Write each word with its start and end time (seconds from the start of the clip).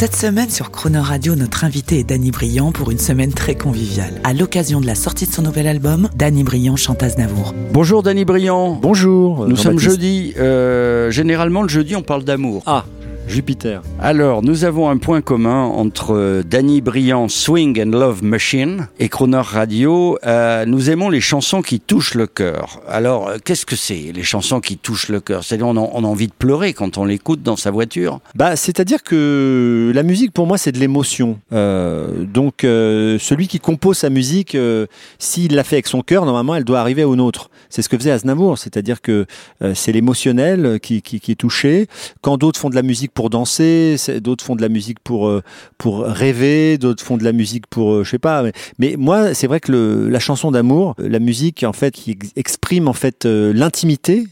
Cette 0.00 0.16
semaine 0.16 0.48
sur 0.48 0.70
Croner 0.70 0.98
Radio, 0.98 1.34
notre 1.34 1.62
invité 1.62 1.98
est 1.98 2.04
Danny 2.04 2.30
Briand 2.30 2.72
pour 2.72 2.90
une 2.90 2.98
semaine 2.98 3.34
très 3.34 3.54
conviviale. 3.54 4.18
À 4.24 4.32
l'occasion 4.32 4.80
de 4.80 4.86
la 4.86 4.94
sortie 4.94 5.26
de 5.26 5.30
son 5.30 5.42
nouvel 5.42 5.66
album, 5.66 6.08
Danny 6.16 6.42
Briand 6.42 6.76
chante 6.76 7.02
Aznavour. 7.02 7.52
Bonjour 7.70 8.02
Danny 8.02 8.24
Briand. 8.24 8.78
Bonjour. 8.80 9.46
Nous 9.46 9.56
sommes 9.56 9.78
jeudi. 9.78 10.32
euh, 10.38 11.10
généralement, 11.10 11.60
le 11.60 11.68
jeudi, 11.68 11.96
on 11.96 12.02
parle 12.02 12.24
d'amour. 12.24 12.62
Ah, 12.64 12.86
Jupiter. 13.30 13.82
Alors, 14.00 14.42
nous 14.42 14.64
avons 14.64 14.88
un 14.90 14.98
point 14.98 15.20
commun 15.20 15.62
entre 15.64 16.14
euh, 16.16 16.42
Danny 16.42 16.80
Briand, 16.80 17.28
Swing 17.28 17.80
and 17.80 17.90
Love 17.96 18.24
Machine, 18.24 18.88
et 18.98 19.08
Croner 19.08 19.40
Radio. 19.42 20.18
Euh, 20.26 20.66
nous 20.66 20.90
aimons 20.90 21.08
les 21.10 21.20
chansons 21.20 21.62
qui 21.62 21.78
touchent 21.78 22.14
le 22.14 22.26
cœur. 22.26 22.80
Alors, 22.88 23.28
euh, 23.28 23.36
qu'est-ce 23.44 23.64
que 23.66 23.76
c'est, 23.76 24.10
les 24.14 24.24
chansons 24.24 24.60
qui 24.60 24.76
touchent 24.76 25.08
le 25.08 25.20
cœur? 25.20 25.44
C'est-à-dire, 25.44 25.68
on, 25.68 25.76
a- 25.76 25.90
on 25.92 26.02
a 26.04 26.06
envie 26.08 26.26
de 26.26 26.32
pleurer 26.32 26.72
quand 26.72 26.98
on 26.98 27.04
l'écoute 27.04 27.42
dans 27.42 27.56
sa 27.56 27.70
voiture? 27.70 28.18
Bah, 28.34 28.56
c'est-à-dire 28.56 29.02
que 29.04 29.92
la 29.94 30.02
musique 30.02 30.32
pour 30.32 30.46
moi 30.46 30.58
c'est 30.58 30.72
de 30.72 30.78
l'émotion. 30.78 31.38
Euh, 31.52 32.24
donc 32.24 32.64
euh, 32.64 33.18
celui 33.20 33.46
qui 33.46 33.60
compose 33.60 33.98
sa 33.98 34.10
musique, 34.10 34.54
euh, 34.54 34.86
s'il 35.18 35.54
l'a 35.54 35.62
fait 35.62 35.76
avec 35.76 35.86
son 35.86 36.02
cœur, 36.02 36.24
normalement 36.24 36.56
elle 36.56 36.64
doit 36.64 36.80
arriver 36.80 37.04
au 37.04 37.14
nôtre. 37.14 37.50
C'est 37.68 37.82
ce 37.82 37.88
que 37.88 37.96
faisait 37.96 38.10
Aznavour, 38.10 38.58
c'est-à-dire 38.58 39.00
que 39.00 39.26
euh, 39.62 39.72
c'est 39.74 39.92
l'émotionnel 39.92 40.80
qui, 40.80 41.02
qui, 41.02 41.20
qui 41.20 41.32
est 41.32 41.36
touché. 41.36 41.86
Quand 42.22 42.36
d'autres 42.36 42.58
font 42.58 42.70
de 42.70 42.74
la 42.74 42.82
musique 42.82 43.12
pour 43.12 43.19
danser, 43.28 43.96
c'est- 43.98 44.20
d'autres 44.20 44.44
font 44.44 44.56
de 44.56 44.62
la 44.62 44.70
musique 44.70 45.00
pour 45.00 45.28
euh, 45.28 45.42
pour 45.76 46.04
rêver, 46.06 46.78
d'autres 46.78 47.04
font 47.04 47.18
de 47.18 47.24
la 47.24 47.32
musique 47.32 47.66
pour 47.66 47.92
euh, 47.92 48.04
je 48.04 48.10
sais 48.10 48.18
pas. 48.18 48.44
Mais, 48.78 48.94
moi 48.96 49.34
c'est 49.34 49.46
vrai 49.48 49.60
que 49.60 49.72
la 50.10 50.18
chanson 50.20 50.50
d'amour, 50.50 50.94
la 50.98 51.18
musique 51.18 51.64
en 51.64 51.72
fait 51.74 51.92
qui 51.92 52.12
ex- 52.12 52.32
exprime 52.36 52.88
en 52.88 52.92
fait 52.94 53.26
euh, 53.26 53.52
l'intimité 53.52 54.26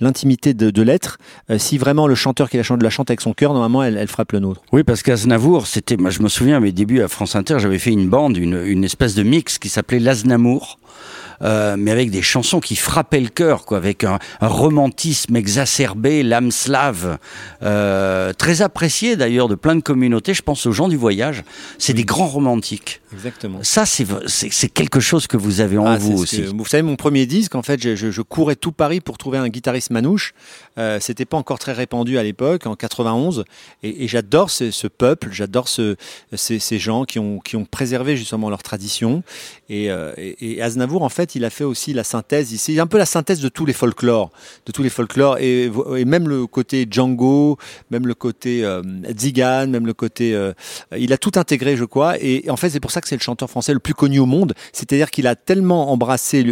l'intimité 0.00 0.54
de, 0.54 0.82
l'être. 0.82 1.18
Euh, 1.50 1.58
si 1.58 1.78
vraiment 1.78 2.08
le 2.08 2.14
chanteur 2.16 2.50
qui 2.50 2.56
la 2.56 2.62
chante 2.64 2.82
la 2.82 2.90
chante 2.90 3.10
avec 3.10 3.20
son 3.20 3.32
cœur, 3.32 3.52
normalement, 3.52 3.82
elle, 3.82 3.96
elle 3.96 4.08
frappe 4.08 4.32
le 4.32 4.40
nôtre. 4.40 4.60
Oui, 4.72 4.82
parce 4.82 5.02
qu'Aznavour, 5.04 5.68
c'était, 5.68 5.96
moi 5.96 6.10
je 6.10 6.20
me 6.20 6.28
souviens 6.28 6.56
à 6.56 6.60
mes 6.60 6.72
débuts 6.72 7.00
à 7.00 7.06
France 7.08 7.36
Inter, 7.36 7.58
j'avais 7.60 7.78
fait 7.78 7.92
une 7.92 8.08
bande, 8.08 8.36
une, 8.36 8.60
une 8.66 8.82
espèce 8.82 9.14
de 9.14 9.22
mix 9.22 9.58
qui 9.58 9.68
s'appelait 9.68 10.00
l'Aznamour. 10.00 10.78
Euh, 11.42 11.74
mais 11.76 11.90
avec 11.90 12.10
des 12.10 12.22
chansons 12.22 12.60
qui 12.60 12.76
frappaient 12.76 13.20
le 13.20 13.28
cœur, 13.28 13.64
quoi, 13.64 13.76
avec 13.76 14.04
un, 14.04 14.18
un 14.40 14.46
romantisme 14.48 15.34
exacerbé, 15.36 16.22
l'âme 16.22 16.50
slave, 16.52 17.18
euh, 17.62 18.32
très 18.32 18.62
apprécié 18.62 19.16
d'ailleurs 19.16 19.48
de 19.48 19.54
plein 19.54 19.74
de 19.74 19.80
communautés. 19.82 20.32
Je 20.34 20.42
pense 20.42 20.64
aux 20.66 20.72
gens 20.72 20.88
du 20.88 20.96
voyage. 20.96 21.42
C'est 21.78 21.92
des 21.92 22.04
grands 22.04 22.26
romantiques. 22.28 23.00
Exactement. 23.12 23.58
Ça, 23.62 23.84
c'est 23.86 24.68
quelque 24.68 25.00
chose 25.00 25.26
que 25.26 25.36
vous 25.36 25.60
avez 25.60 25.78
en 25.78 25.86
Ah, 25.86 25.96
vous 25.98 26.22
aussi. 26.22 26.42
que- 26.42 26.46
vous 26.48 26.64
savez, 26.66 26.82
mon 26.82 26.96
premier 26.96 27.26
disque, 27.26 27.54
en 27.54 27.62
fait, 27.62 27.80
je, 27.82 27.94
je- 27.96 28.10
je 28.10 28.22
courais 28.22 28.56
tout 28.56 28.72
Paris 28.72 29.00
pour 29.00 29.18
trouver 29.18 29.38
un 29.38 29.48
guitariste 29.48 29.90
manouche. 29.90 30.34
Euh, 30.78 30.98
C'était 31.00 31.24
pas 31.24 31.36
encore 31.36 31.58
très 31.58 31.72
répandu 31.72 32.18
à 32.18 32.22
l'époque, 32.22 32.66
en 32.66 32.76
91. 32.76 33.44
Et, 33.82 34.04
et 34.04 34.08
j'adore 34.08 34.50
ce, 34.50 34.70
ce 34.70 34.86
peuple, 34.86 35.28
j'adore 35.32 35.68
ce, 35.68 35.96
ces, 36.34 36.58
ces 36.58 36.78
gens 36.78 37.04
qui 37.04 37.18
ont, 37.18 37.38
qui 37.40 37.56
ont 37.56 37.64
préservé 37.64 38.16
justement 38.16 38.50
leur 38.50 38.62
tradition. 38.62 39.22
Et, 39.68 39.90
euh, 39.90 40.12
et, 40.16 40.54
et 40.56 40.62
Aznavour, 40.84 41.02
en 41.02 41.08
fait, 41.08 41.34
il 41.34 41.46
a 41.46 41.50
fait 41.50 41.64
aussi 41.64 41.94
la 41.94 42.04
synthèse. 42.04 42.54
C'est 42.56 42.78
un 42.78 42.86
peu 42.86 42.98
la 42.98 43.06
synthèse 43.06 43.40
de 43.40 43.48
tous 43.48 43.64
les 43.64 43.72
folklores, 43.72 44.30
de 44.66 44.72
tous 44.72 44.82
les 44.82 44.90
folklores, 44.90 45.38
et, 45.38 45.70
même 46.04 46.28
le 46.28 46.46
côté 46.46 46.86
Django, 46.90 47.56
même 47.90 48.06
le 48.06 48.12
côté 48.14 48.62
euh, 48.64 48.82
Zigan, 49.18 49.66
même 49.66 49.86
le 49.86 49.94
côté. 49.94 50.34
euh, 50.34 50.52
il 50.94 51.14
a 51.14 51.16
tout 51.16 51.32
intégré, 51.36 51.76
je 51.78 51.86
crois. 51.86 52.16
Et, 52.20 52.44
en 52.50 52.56
fait, 52.56 52.68
c'est 52.68 52.80
pour 52.80 52.90
ça 52.90 53.00
que 53.00 53.08
c'est 53.08 53.16
le 53.16 53.22
chanteur 53.22 53.48
français 53.48 53.72
le 53.72 53.78
plus 53.78 53.94
connu 53.94 54.18
au 54.18 54.26
monde. 54.26 54.52
C'est-à-dire 54.72 55.10
qu'il 55.10 55.26
a 55.26 55.36
tellement 55.36 55.90
embrassé 55.90 56.44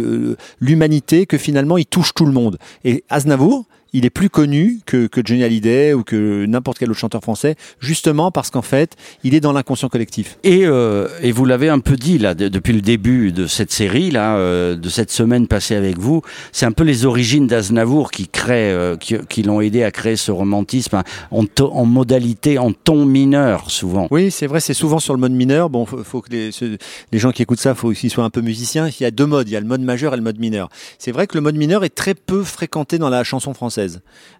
l'humanité 0.59 1.27
que 1.27 1.37
finalement, 1.37 1.77
il 1.77 1.85
touche 1.85 2.15
tout 2.15 2.25
le 2.25 2.31
monde. 2.31 2.57
Et 2.83 3.03
Aznavour, 3.09 3.67
il 3.93 4.05
est 4.05 4.09
plus 4.09 4.29
connu 4.29 4.79
que, 4.85 5.07
que 5.07 5.21
Johnny 5.23 5.43
Hallyday 5.43 5.93
ou 5.93 6.03
que 6.03 6.45
n'importe 6.45 6.79
quel 6.79 6.89
autre 6.89 6.99
chanteur 6.99 7.21
français, 7.21 7.55
justement 7.79 8.31
parce 8.31 8.49
qu'en 8.49 8.61
fait, 8.61 8.95
il 9.23 9.35
est 9.35 9.39
dans 9.39 9.53
l'inconscient 9.53 9.89
collectif. 9.89 10.37
Et, 10.43 10.65
euh, 10.65 11.07
et 11.21 11.31
vous 11.31 11.45
l'avez 11.45 11.69
un 11.69 11.79
peu 11.79 11.95
dit 11.95 12.17
là 12.17 12.33
de- 12.35 12.47
depuis 12.47 12.73
le 12.73 12.81
début 12.81 13.31
de 13.31 13.47
cette 13.47 13.71
série 13.71 14.11
là, 14.11 14.37
euh, 14.37 14.75
de 14.75 14.89
cette 14.89 15.11
semaine 15.11 15.47
passée 15.47 15.75
avec 15.75 15.97
vous, 15.99 16.21
c'est 16.51 16.65
un 16.65 16.71
peu 16.71 16.83
les 16.83 17.05
origines 17.05 17.47
d'Aznavour 17.47 18.11
qui 18.11 18.27
créent, 18.27 18.71
euh, 18.73 18.95
qui, 18.97 19.15
qui 19.29 19.43
l'ont 19.43 19.61
aidé 19.61 19.83
à 19.83 19.91
créer 19.91 20.15
ce 20.15 20.31
romantisme 20.31 20.95
hein, 20.97 21.03
en, 21.31 21.45
en 21.61 21.85
modalité, 21.85 22.57
en 22.57 22.71
ton 22.71 23.05
mineur 23.05 23.69
souvent. 23.69 24.07
Oui, 24.11 24.31
c'est 24.31 24.47
vrai, 24.47 24.59
c'est 24.59 24.73
souvent 24.73 24.99
sur 24.99 25.13
le 25.13 25.19
mode 25.19 25.33
mineur. 25.33 25.69
Bon, 25.69 25.85
faut, 25.85 26.03
faut 26.03 26.21
que 26.21 26.31
les, 26.31 26.51
ceux- 26.51 26.77
les 27.11 27.19
gens 27.19 27.31
qui 27.31 27.41
écoutent 27.41 27.59
ça, 27.59 27.75
faut 27.75 27.91
qu'ils 27.91 28.09
soient 28.09 28.23
un 28.23 28.29
peu 28.29 28.41
musiciens. 28.41 28.87
Il 28.87 29.03
y 29.03 29.05
a 29.05 29.11
deux 29.11 29.25
modes, 29.25 29.47
il 29.49 29.51
y 29.53 29.55
a 29.55 29.59
le 29.59 29.67
mode 29.67 29.81
majeur 29.81 30.13
et 30.13 30.17
le 30.17 30.23
mode 30.23 30.39
mineur. 30.39 30.69
C'est 30.97 31.11
vrai 31.11 31.27
que 31.27 31.35
le 31.35 31.41
mode 31.41 31.55
mineur 31.55 31.83
est 31.83 31.93
très 31.93 32.13
peu 32.15 32.43
fréquenté 32.43 32.97
dans 32.97 33.09
la 33.09 33.23
chanson 33.23 33.53
française. 33.53 33.82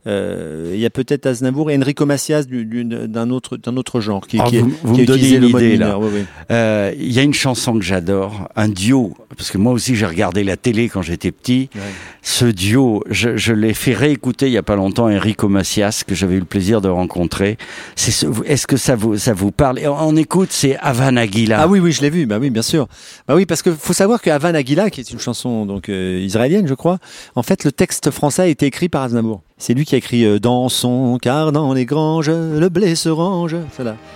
Euh, 0.06 0.72
il 0.74 0.80
y 0.81 0.86
a 0.86 0.90
peut-être 0.90 1.26
Aznavour 1.26 1.72
et 1.72 1.78
Enrico 1.78 2.06
Macias 2.06 2.44
du- 2.44 2.66
du- 2.66 2.84
d'un 2.84 3.30
autre 3.30 3.56
d'un 3.56 3.78
autre 3.78 4.02
genre 4.02 4.28
qui, 4.28 4.38
Ah, 4.40 4.46
qui, 4.50 4.58
vous- 4.58 4.74
vous 4.84 4.94
qui 4.96 5.00
me 5.02 5.04
a 5.04 5.08
donnez 5.08 5.30
une 5.36 5.44
idée, 5.46 5.78
là. 5.78 5.86
mineur. 5.86 6.00
Oui, 6.02 6.09
oui. 6.14 6.24
Euh, 6.52 6.92
Il 6.98 7.12
y 7.14 7.20
a 7.20 7.22
une 7.24 7.34
chanson 7.34 7.74
que 7.80 7.86
j'adore, 7.86 8.50
un 8.58 8.68
duo, 8.68 9.14
parce 9.38 9.50
que 9.50 9.58
moi 9.58 9.72
aussi 9.72 9.96
j'ai 9.96 10.06
regardé 10.06 10.44
la 10.44 10.58
télé 10.58 10.90
quand 10.90 11.02
j'étais 11.02 11.32
petit. 11.32 11.70
Ouais. 11.76 11.82
Ce 12.22 12.44
duo, 12.46 13.03
je, 13.09 13.38
je 13.38 13.53
l'ai 13.53 13.74
fait 13.74 13.94
réécouter 13.94 14.48
il 14.48 14.52
y 14.53 14.58
a 14.58 14.64
pas 14.64 14.76
longtemps, 14.76 15.09
Enrico 15.09 15.48
Macias, 15.48 16.03
que 16.06 16.16
j'avais 16.16 16.36
eu 16.36 16.40
le 16.40 16.46
plaisir 16.46 16.82
de 16.82 16.90
rencontrer. 16.90 17.58
C'est 17.96 18.12
ce- 18.12 18.26
Est-ce 18.46 18.68
que 18.68 18.76
ça 18.78 18.96
vous, 18.98 19.18
ça 19.18 19.34
vous 19.34 19.52
parle? 19.52 19.80
Et 19.80 19.88
on, 19.88 19.98
on 19.98 20.16
écoute, 20.18 20.50
c'est 20.52 20.78
Havana 20.82 21.22
Aguila. 21.22 21.62
Ah 21.62 21.68
oui, 21.68 21.80
oui, 21.80 21.94
je 21.94 22.02
l'ai 22.02 22.09
vu. 22.09 22.26
Bah 22.26 22.40
oui, 22.42 22.50
bien 22.50 22.62
sûr. 22.62 22.88
Bah 23.28 23.36
oui, 23.36 23.46
parce 23.46 23.62
que 23.62 23.72
faut 23.72 23.94
savoir 23.94 24.22
que 24.22 24.30
Havan 24.30 24.53
Aguila, 24.53 24.90
qui 24.90 25.00
est 25.00 25.12
une 25.12 25.20
chanson 25.20 25.66
donc 25.66 25.88
euh, 25.90 26.20
israélienne, 26.22 26.68
je 26.68 26.74
crois, 26.74 27.00
en 27.36 27.44
fait, 27.44 27.64
le 27.64 27.72
texte 27.72 28.12
français 28.12 28.42
a 28.44 28.48
été 28.48 28.66
écrit 28.66 28.90
par 28.90 29.03
Aznavour. 29.03 29.33
C'est 29.58 29.74
lui 29.74 29.86
qui 29.86 29.96
a 29.96 29.98
écrit 29.98 30.26
euh, 30.26 30.40
Dans 30.40 30.70
son 30.70 31.18
car 31.22 31.52
dans 31.52 31.74
les 31.74 31.86
granges, 31.86 32.30
le 32.30 32.68
blé 32.70 32.96
se 32.96 33.10
range. 33.10 33.56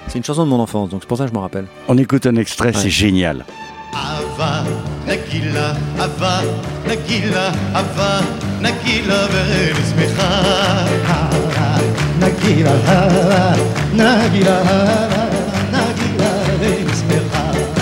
C'est 0.07 0.17
une 0.17 0.23
chanson 0.23 0.45
de 0.45 0.49
mon 0.49 0.59
enfance, 0.59 0.89
donc 0.89 1.01
c'est 1.01 1.07
pour 1.07 1.17
ça 1.17 1.25
que 1.25 1.29
je 1.29 1.33
m'en 1.33 1.41
rappelle. 1.41 1.65
On 1.87 1.97
écoute 1.97 2.25
un 2.25 2.35
extrait, 2.35 2.73
c'est 2.73 2.89
génial. 2.89 3.45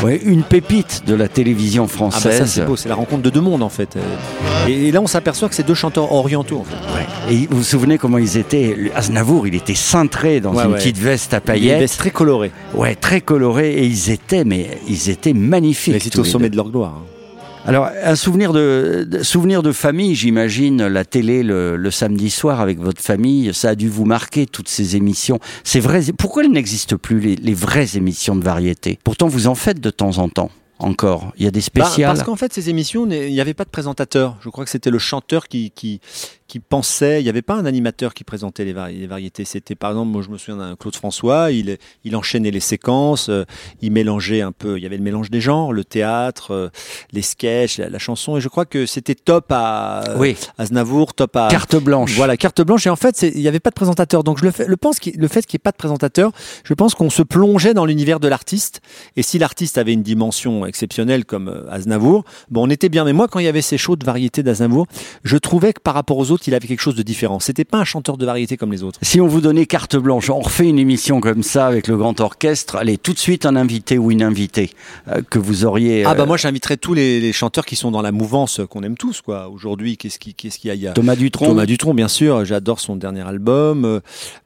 Ouais, 0.06 0.22
une 0.24 0.44
pépite 0.44 1.04
de 1.08 1.16
la 1.16 1.28
télévision 1.28 1.84
Ah 1.90 2.00
bah 2.00 2.12
ça 2.12 2.20
française. 2.20 2.52
c'est 2.54 2.66
beau, 2.66 2.76
c'est 2.76 2.90
la 2.90 2.96
rencontre 2.96 3.24
de 3.24 3.30
deux 3.30 3.42
mondes 3.42 3.64
en 3.64 3.70
fait. 3.70 3.98
Et, 4.68 4.92
là 4.92 5.02
on 5.02 5.08
s'aperçoit 5.08 5.50
que 5.50 5.56
c'est 5.56 5.66
deux 5.66 5.74
chanteurs 5.74 6.12
orientaux 6.12 6.60
en 6.60 6.64
fait. 6.64 6.76
Ouais. 6.76 7.34
Et 7.34 7.48
vous 7.50 7.58
vous 7.58 7.64
souvenez 7.64 7.98
comment 7.98 8.18
ils 8.18 8.38
étaient? 8.38 8.92
Aznavour, 8.96 9.48
il 9.48 9.56
était 9.56 9.74
cintré 9.76 10.40
dans 10.42 10.54
Ouais, 10.54 10.66
une 10.66 10.74
petite 10.74 10.98
veste 10.98 11.34
à 11.34 11.42
paillettes. 11.42 11.80
vestes 11.80 11.98
très 11.98 12.12
colorées. 12.12 12.52
Ouais, 12.76 12.96
très 12.96 13.22
coloré 13.22 13.74
et 13.74 13.86
ils 13.86 14.12
étaient, 14.12 14.44
mais 14.44 14.78
ils 14.88 15.10
étaient 15.10 15.34
magnifiques. 15.34 15.94
Mais 15.96 16.00
c'est 16.00 16.18
au 16.20 16.24
sommet 16.24 16.50
de 16.50 16.56
leur 16.56 16.70
gloire. 16.70 16.94
hein. 16.98 17.15
Alors, 17.66 17.90
un 18.04 18.16
souvenir 18.16 18.54
de, 18.54 19.08
de- 19.10 19.24
souvenir 19.24 19.64
de 19.64 19.72
famille, 19.72 20.14
j'imagine, 20.16 20.86
la 20.86 21.04
télé 21.04 21.42
le, 21.44 21.76
le 21.78 21.92
samedi 21.92 22.30
soir 22.30 22.62
avec 22.62 22.80
votre 22.80 23.02
famille, 23.02 23.54
ça 23.54 23.70
a 23.70 23.76
dû 23.76 23.90
vous 23.90 24.06
marquer 24.06 24.46
toutes 24.46 24.70
ces 24.70 24.96
émissions. 24.96 25.40
C'est 25.64 25.80
vrai. 25.80 26.02
Pourquoi 26.18 26.44
elles 26.44 26.52
n'existent 26.52 26.98
plus 26.98 27.20
les, 27.20 27.36
les 27.36 27.54
vraies 27.56 27.96
émissions 27.98 28.36
de 28.36 28.44
variété? 28.44 29.00
Pourtant, 29.04 29.28
vous 29.28 29.48
en 29.48 29.56
faites 29.56 29.80
de 29.80 29.90
temps 29.90 30.20
en 30.20 30.30
temps. 30.30 30.52
Encore, 30.78 31.32
il 31.38 31.46
y 31.46 31.48
a 31.48 31.52
des 31.52 31.60
Bah, 31.74 31.86
spéciales. 31.86 32.14
parce 32.14 32.24
qu'en 32.26 32.36
fait, 32.36 32.52
ces 32.54 32.70
émissions, 32.70 33.10
il 33.10 33.32
n'y 33.32 33.40
avait 33.40 33.54
pas 33.54 33.64
de 33.64 33.70
présentateur. 33.70 34.36
Je 34.42 34.50
crois 34.50 34.66
que 34.66 34.70
c'était 34.70 34.90
le 34.90 35.00
chanteur 35.00 35.48
qui, 35.48 35.72
qui, 35.72 36.02
qui 36.56 36.62
pensait. 36.62 37.20
Il 37.20 37.24
n'y 37.24 37.30
avait 37.30 37.42
pas 37.42 37.56
un 37.56 37.66
animateur 37.66 38.14
qui 38.14 38.24
présentait 38.24 38.64
les, 38.64 38.72
vari- 38.72 38.98
les 38.98 39.08
variétés. 39.08 39.44
C'était 39.44 39.76
par 39.76 39.90
exemple, 39.92 40.12
moi 40.14 40.22
je 40.22 40.30
me 40.30 40.38
souviens 40.38 40.56
d'un 40.56 40.78
Claude 40.78 40.96
François. 40.96 41.52
Il, 41.52 41.78
il 42.06 42.16
enchaînait 42.16 42.50
les 42.50 42.62
séquences. 42.62 43.28
euh, 43.28 43.44
il 43.82 43.92
mélangeait 43.92 44.40
un 44.40 44.54
peu. 44.54 44.78
Il 44.78 44.84
y 44.84 44.86
avait 44.86 44.96
le 44.96 45.04
mélange 45.04 45.30
des 45.30 45.42
genres, 45.42 45.74
le 45.74 45.84
théâtre, 45.84 46.52
euh, 46.54 46.70
les 47.12 47.24
sketchs, 47.24 47.78
la, 47.78 47.90
la 47.90 48.00
chanson. 48.00 48.38
Et 48.38 48.42
je 48.42 48.48
crois 48.48 48.64
que 48.66 48.86
c'était 48.86 49.16
top 49.16 49.48
à 49.50 50.04
oui, 50.18 50.38
Aznavour, 50.58 51.14
top 51.14 51.36
à 51.36 51.50
carte 51.50 51.76
blanche. 51.76 52.14
Voilà, 52.16 52.38
carte 52.38 52.62
blanche. 52.62 52.88
Et 52.88 52.90
en 52.90 52.96
fait, 52.96 53.22
il 53.24 53.42
n'y 53.42 53.50
avait 53.50 53.60
pas 53.60 53.72
de 53.72 53.76
présentateur. 53.76 54.24
Donc, 54.24 54.38
je 54.40 54.46
le, 54.46 54.52
fais, 54.52 54.66
le, 54.66 54.78
pense 54.78 55.00
le 55.04 55.28
fait 55.28 55.46
qu'il 55.46 55.58
n'y 55.58 55.62
ait 55.62 55.68
pas 55.68 55.72
de 55.72 55.78
présentateur, 55.78 56.32
je 56.64 56.74
pense 56.74 56.96
qu'on 56.96 57.10
se 57.10 57.22
plongeait 57.22 57.74
dans 57.74 57.84
l'univers 57.86 58.22
de 58.22 58.30
l'artiste. 58.30 58.80
Et 59.18 59.24
si 59.24 59.40
l'artiste 59.40 59.78
avait 59.78 59.92
une 59.92 60.04
dimension 60.04 60.66
exceptionnelle 60.66 61.26
comme 61.26 61.50
euh, 61.50 61.70
Aznavour, 61.70 62.24
bon, 62.50 62.66
on 62.66 62.70
était 62.70 62.88
bien. 62.88 63.04
Mais 63.04 63.12
moi, 63.12 63.28
quand 63.28 63.40
il 63.40 63.46
y 63.46 63.50
avait 63.50 63.62
ces 63.62 63.78
shows 63.78 63.98
de 63.98 64.06
variété 64.06 64.42
d'Aznavour, 64.42 64.88
je 65.26 65.36
trouvais 65.36 65.74
que 65.74 65.82
par 65.82 65.96
rapport 65.96 66.18
aux 66.18 66.32
autres, 66.32 66.45
qu'il 66.46 66.56
avait 66.56 66.68
quelque 66.68 66.80
chose 66.82 66.96
de 66.96 67.04
différent. 67.04 67.40
C'était 67.40 67.66
pas 67.66 67.80
un 67.80 67.84
chanteur 67.84 68.18
de 68.18 68.26
variété 68.26 68.56
comme 68.56 68.72
les 68.72 68.84
autres. 68.84 69.00
Si 69.02 69.20
on 69.20 69.28
vous 69.28 69.42
donnait 69.42 69.66
carte 69.66 69.96
blanche, 69.98 70.30
on 70.30 70.40
refait 70.40 70.68
une 70.70 70.80
émission 70.80 71.20
comme 71.20 71.44
ça 71.44 71.68
avec 71.68 71.88
le 71.88 71.98
grand 71.98 72.20
orchestre, 72.22 72.78
allez 72.78 72.98
tout 72.98 73.14
de 73.14 73.20
suite 73.20 73.46
un 73.46 73.56
invité 73.56 73.98
ou 73.98 74.12
une 74.12 74.24
invitée 74.24 74.70
euh, 75.10 75.22
que 75.30 75.40
vous 75.40 75.66
auriez. 75.66 76.06
Ah 76.06 76.14
bah 76.16 76.24
euh, 76.24 76.26
moi 76.26 76.38
j'inviterais 76.38 76.78
tous 76.78 76.94
les, 76.94 77.20
les 77.20 77.34
chanteurs 77.34 77.66
qui 77.66 77.76
sont 77.76 77.92
dans 77.92 78.02
la 78.02 78.12
mouvance 78.12 78.62
qu'on 78.70 78.84
aime 78.84 78.96
tous 78.98 79.22
quoi. 79.22 79.50
Aujourd'hui, 79.50 79.98
qu'est-ce 79.98 80.20
qui 80.20 80.34
qu'est-ce 80.34 80.60
qu'il 80.60 80.70
y 80.70 80.72
a, 80.72 80.76
Il 80.76 80.82
y 80.82 80.88
a 80.88 80.92
Thomas 80.94 81.16
Dutronc. 81.16 81.48
Thomas 81.48 81.66
Dutronc, 81.66 81.94
bien 81.94 82.08
sûr. 82.08 82.46
J'adore 82.46 82.80
son 82.80 82.96
dernier 82.96 83.22
album. 83.28 83.84
Euh, 83.86 84.00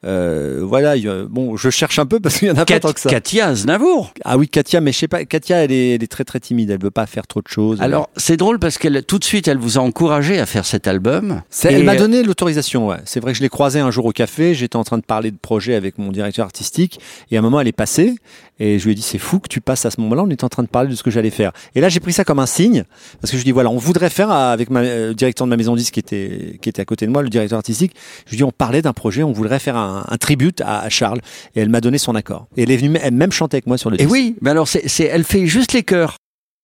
euh, 0.04 0.60
voilà. 0.62 0.94
bon, 1.28 1.56
je 1.56 1.70
cherche 1.70 1.98
un 1.98 2.06
peu 2.06 2.18
parce 2.20 2.38
qu'il 2.38 2.48
y 2.48 2.50
en 2.50 2.56
a 2.56 2.64
Kat- 2.64 2.74
pas 2.80 2.88
tant 2.88 2.92
que 2.94 3.00
ça. 3.00 3.10
Katia 3.10 3.48
Aznavour. 3.48 4.12
Ah 4.24 4.38
oui, 4.38 4.48
Katia, 4.48 4.80
mais 4.80 4.92
je 4.92 4.98
sais 4.98 5.08
pas. 5.08 5.24
Katia, 5.24 5.58
elle 5.64 5.72
est, 5.72 5.94
elle 5.96 6.02
est 6.02 6.10
très 6.10 6.24
très 6.24 6.40
timide. 6.40 6.70
Elle 6.70 6.80
veut 6.82 6.90
pas 6.90 7.06
faire 7.06 7.26
trop 7.26 7.42
de 7.42 7.48
choses. 7.48 7.80
Alors 7.82 8.08
c'est 8.16 8.36
drôle 8.38 8.58
parce 8.58 8.78
qu'elle 8.78 9.02
tout 9.04 9.18
de 9.18 9.24
suite 9.24 9.48
elle 9.48 9.58
vous 9.58 9.76
a 9.78 9.82
encouragé 9.82 10.38
à 10.38 10.46
faire 10.46 10.64
cet 10.64 10.86
album. 10.86 11.42
Elle 11.64 11.84
m'a 11.90 11.96
euh, 11.96 11.98
donné 11.98 12.22
l'autorisation. 12.22 12.88
Ouais. 12.88 12.96
C'est 13.04 13.20
vrai 13.20 13.32
que 13.32 13.38
je 13.38 13.42
l'ai 13.42 13.48
croisée 13.48 13.80
un 13.80 13.90
jour 13.90 14.04
au 14.06 14.12
café. 14.12 14.54
J'étais 14.54 14.76
en 14.76 14.84
train 14.84 14.98
de 14.98 15.04
parler 15.04 15.30
de 15.30 15.36
projet 15.36 15.74
avec 15.74 15.98
mon 15.98 16.10
directeur 16.12 16.44
artistique 16.44 17.00
et 17.30 17.36
à 17.36 17.40
un 17.40 17.42
moment 17.42 17.60
elle 17.60 17.68
est 17.68 17.72
passée 17.72 18.14
et 18.58 18.78
je 18.78 18.84
lui 18.84 18.92
ai 18.92 18.94
dit 18.94 19.02
c'est 19.02 19.18
fou 19.18 19.38
que 19.38 19.48
tu 19.48 19.60
passes 19.60 19.84
à 19.86 19.90
ce 19.90 20.00
moment-là. 20.00 20.22
On 20.24 20.30
était 20.30 20.44
en 20.44 20.48
train 20.48 20.62
de 20.62 20.68
parler 20.68 20.88
de 20.90 20.94
ce 20.94 21.02
que 21.02 21.10
j'allais 21.10 21.30
faire. 21.30 21.52
Et 21.74 21.80
là 21.80 21.88
j'ai 21.88 22.00
pris 22.00 22.12
ça 22.12 22.24
comme 22.24 22.38
un 22.38 22.46
signe 22.46 22.84
parce 23.20 23.30
que 23.32 23.38
je 23.38 23.44
dis 23.44 23.52
voilà 23.52 23.70
on 23.70 23.76
voudrait 23.78 24.10
faire 24.10 24.30
avec 24.30 24.70
ma 24.70 24.80
euh, 24.80 25.14
directeur 25.14 25.46
de 25.46 25.50
ma 25.50 25.56
maison 25.56 25.74
disque 25.76 25.94
qui 25.94 26.00
était 26.00 26.58
qui 26.62 26.68
était 26.68 26.82
à 26.82 26.84
côté 26.84 27.06
de 27.06 27.10
moi, 27.10 27.22
le 27.22 27.28
directeur 27.30 27.56
artistique. 27.58 27.92
Je 28.26 28.30
lui 28.30 28.36
dis 28.38 28.44
on 28.44 28.52
parlait 28.52 28.82
d'un 28.82 28.92
projet, 28.92 29.22
on 29.22 29.32
voudrait 29.32 29.58
faire 29.58 29.76
un, 29.76 30.04
un 30.08 30.16
tribute 30.18 30.60
à, 30.60 30.80
à 30.80 30.88
Charles 30.88 31.20
et 31.54 31.60
elle 31.60 31.68
m'a 31.70 31.80
donné 31.80 31.98
son 31.98 32.14
accord. 32.14 32.46
Et 32.56 32.62
elle 32.64 32.70
est 32.70 32.76
venue 32.76 32.98
elle 33.02 33.14
même 33.14 33.32
chanter 33.32 33.56
avec 33.56 33.66
moi 33.66 33.78
sur 33.78 33.90
le 33.90 33.96
Et 33.96 34.04
disque. 34.04 34.10
oui, 34.12 34.36
mais 34.40 34.50
alors 34.50 34.68
c'est, 34.68 34.88
c'est- 34.88 35.04
elle 35.04 35.24
fait 35.24 35.46
juste 35.46 35.72
les 35.72 35.82
chœurs. 35.82 36.16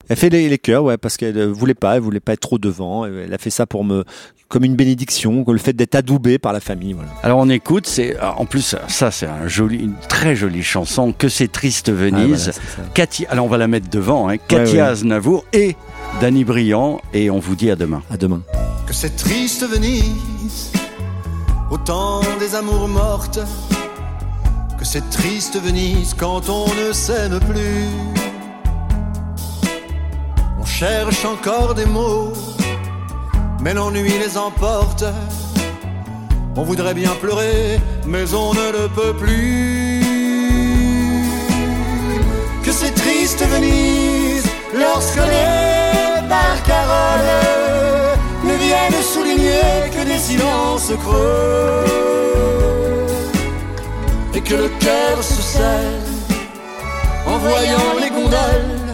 Elle 0.08 0.16
fait 0.16 0.28
les, 0.30 0.48
les 0.48 0.58
chœurs, 0.58 0.84
ouais, 0.84 0.96
parce 0.96 1.16
qu'elle 1.16 1.36
euh, 1.36 1.46
voulait 1.52 1.74
pas, 1.74 1.96
elle 1.96 2.02
voulait 2.02 2.20
pas 2.20 2.32
être 2.34 2.40
trop 2.40 2.58
devant. 2.58 3.04
Elle 3.06 3.32
a 3.34 3.38
fait 3.38 3.50
ça 3.50 3.66
pour 3.66 3.84
me, 3.84 4.04
comme 4.48 4.64
une 4.64 4.76
bénédiction, 4.76 5.44
le 5.48 5.58
fait 5.58 5.72
d'être 5.72 5.94
adoubé 5.96 6.38
par 6.38 6.52
la 6.52 6.60
famille. 6.60 6.92
Voilà. 6.92 7.10
Alors 7.22 7.38
on 7.38 7.48
écoute, 7.48 7.86
c'est 7.86 8.16
en 8.20 8.44
plus 8.46 8.76
ça 8.88 9.10
c'est 9.10 9.26
un 9.26 9.48
joli, 9.48 9.78
une 9.78 9.94
très 10.08 10.36
jolie 10.36 10.62
chanson 10.62 11.12
que 11.12 11.28
c'est 11.28 11.50
triste 11.50 11.88
Ah, 11.88 11.92
voilà, 11.96 12.24
Venise. 12.24 12.52
c'est. 12.52 12.92
Katia, 12.94 13.28
alors 13.30 13.46
on 13.46 13.48
va 13.48 13.58
la 13.58 13.66
mettre 13.68 13.88
devant, 13.90 14.28
hein, 14.28 14.36
Katia 14.38 14.84
ouais. 14.84 14.90
Aznavour 14.90 15.44
et 15.52 15.74
Danny 16.20 16.44
Briand 16.44 17.00
et 17.12 17.28
on 17.30 17.38
vous 17.40 17.56
dit 17.56 17.70
à 17.70 17.76
demain. 17.76 18.02
À 18.10 18.16
demain. 18.16 18.42
que 18.86 18.94
cette 18.94 19.16
triste 19.16 19.68
Venise, 19.68 20.70
au 21.70 21.78
temps 21.78 22.20
des 22.38 22.54
amours 22.54 22.86
mortes, 22.86 23.40
que 24.78 24.84
cette 24.84 25.10
triste 25.10 25.60
Venise 25.60 26.14
quand 26.14 26.48
on 26.48 26.66
ne 26.68 26.92
s'aime 26.92 27.40
plus. 27.40 28.15
Cherche 30.78 31.24
encore 31.24 31.72
des 31.72 31.86
mots, 31.86 32.34
mais 33.62 33.72
l'ennui 33.72 34.12
les 34.18 34.36
emporte. 34.36 35.04
On 36.54 36.64
voudrait 36.64 36.92
bien 36.92 37.12
pleurer, 37.18 37.80
mais 38.04 38.34
on 38.34 38.52
ne 38.52 38.72
le 38.72 38.88
peut 38.88 39.14
plus. 39.14 40.02
Que 42.62 42.72
c'est 42.72 42.90
triste 42.90 43.42
Venise, 43.48 44.44
lorsque 44.74 45.16
les 45.16 46.28
barcaroles 46.28 48.18
ne 48.44 48.54
viennent 48.56 49.02
souligner 49.02 49.88
que 49.94 50.04
des 50.04 50.18
silences 50.18 50.92
creux. 51.04 51.84
Et 54.34 54.42
que 54.42 54.54
le 54.56 54.68
cœur 54.78 55.22
se 55.22 55.40
serre 55.40 56.10
en 57.24 57.38
voyant 57.38 57.94
les 57.98 58.10
gondoles 58.10 58.85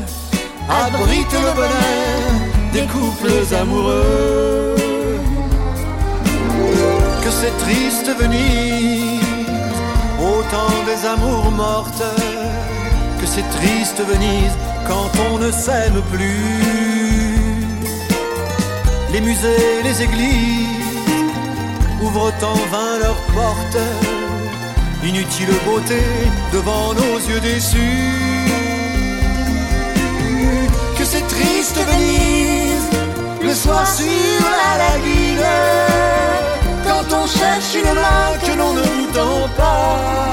abrite 0.68 1.32
le 1.32 1.52
bonheur 1.54 2.32
des 2.72 2.86
couples 2.86 3.54
amoureux. 3.54 4.76
Que 7.22 7.30
c'est 7.30 7.56
triste 7.64 8.10
Venise, 8.18 9.20
au 10.20 10.42
temps 10.50 10.80
des 10.86 11.06
amours 11.06 11.50
mortes, 11.50 12.04
que 13.20 13.26
c'est 13.26 13.48
triste 13.58 14.00
Venise 14.06 14.56
quand 14.88 15.10
on 15.30 15.38
ne 15.38 15.50
s'aime 15.50 16.00
plus. 16.12 16.82
Les 19.12 19.20
musées, 19.20 19.82
les 19.84 20.02
églises 20.02 20.72
ouvrent 22.02 22.32
en 22.42 22.60
vain 22.72 22.98
leurs 23.00 23.22
portes, 23.34 23.78
inutile 25.04 25.54
beauté 25.66 26.02
devant 26.52 26.94
nos 26.94 27.18
yeux 27.28 27.40
déçus. 27.40 28.41
Triste 31.42 31.78
Venise, 31.90 32.88
le 33.42 33.54
soir 33.54 33.86
sur 33.86 34.44
la 34.60 34.72
lagune, 34.82 35.46
quand 36.86 37.16
on 37.20 37.26
cherche 37.26 37.74
une 37.74 37.94
main 37.94 38.28
que 38.44 38.52
l'on 38.58 38.74
ne 38.74 39.12
tend 39.12 39.48
pas, 39.56 40.30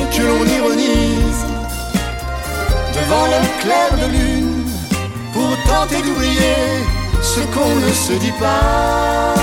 et 0.00 0.16
que 0.16 0.22
l'on 0.22 0.44
ironise 0.58 1.44
devant 2.98 3.26
le 3.34 3.40
clair 3.62 3.90
de 4.02 4.06
lune, 4.16 4.64
pour 5.32 5.50
tenter 5.72 6.02
d'oublier 6.02 6.56
ce 7.22 7.40
qu'on 7.52 7.74
ne 7.86 7.92
se 7.92 8.12
dit 8.24 8.36
pas. 8.40 9.34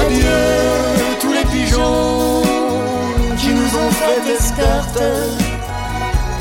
Adieu 0.00 0.40
tous 1.20 1.32
les 1.32 1.44
pigeons 1.44 2.42
qui 3.38 3.48
nous 3.48 3.70
ont 3.82 3.92
fait 4.00 4.32
escorte. 4.34 5.43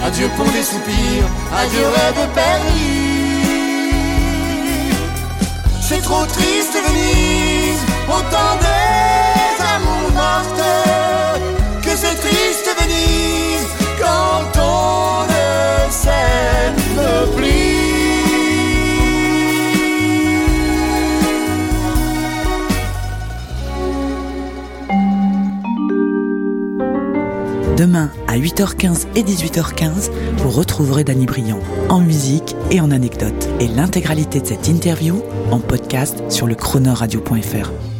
Adieu 0.06 0.28
pour 0.36 0.46
les 0.52 0.64
soupirs, 0.64 1.28
adieu 1.56 1.88
rêve 1.88 2.28
perdu. 2.36 3.04
C'est 5.82 6.02
trop 6.02 6.26
triste 6.26 6.76
Venise, 6.86 7.82
au 8.10 8.20
temps 8.34 8.58
Demain 27.78 28.12
à 28.28 28.38
8h15 28.38 29.08
et 29.16 29.24
18h15, 29.24 30.12
vous 30.38 30.50
retrouverez 30.52 31.04
Danny 31.04 31.26
Briand 31.26 31.60
en 31.90 32.02
musique 32.02 32.56
et 32.70 32.80
en 32.80 32.92
anecdotes. 32.92 33.50
Et 33.60 33.68
l'intégralité 33.68 34.42
de 34.42 34.46
cette 34.46 34.68
interview 34.68 35.24
en 35.50 35.60
podcast 35.60 36.22
sur 36.30 36.46
le 36.46 36.54
chronoradio.fr. 36.54 37.93